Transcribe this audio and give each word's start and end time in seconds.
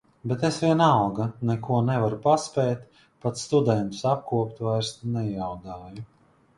Bet 0.29 0.43
es 0.47 0.55
vienalga 0.61 1.27
neko 1.49 1.83
nevaru 1.91 2.19
paspēt, 2.25 3.05
pat 3.27 3.45
studentus 3.45 4.03
apkopt 4.17 4.67
vairs 4.71 4.93
nejaudāju. 5.21 6.09